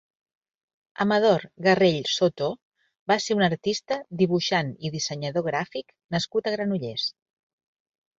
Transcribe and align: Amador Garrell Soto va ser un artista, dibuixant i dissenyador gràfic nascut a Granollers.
Amador 1.03 1.43
Garrell 1.65 2.07
Soto 2.11 2.47
va 3.11 3.17
ser 3.25 3.37
un 3.39 3.45
artista, 3.47 3.97
dibuixant 4.21 4.71
i 4.89 4.91
dissenyador 4.95 5.45
gràfic 5.49 5.93
nascut 6.17 6.51
a 6.51 6.55
Granollers. 6.57 7.05